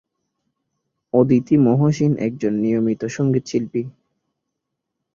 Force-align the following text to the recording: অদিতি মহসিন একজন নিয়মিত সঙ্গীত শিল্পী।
অদিতি 1.13 1.55
মহসিন 1.57 2.11
একজন 2.19 2.53
নিয়মিত 2.55 3.01
সঙ্গীত 3.07 3.45
শিল্পী। 3.47 3.81